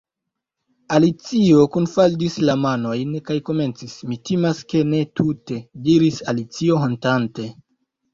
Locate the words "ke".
4.73-4.81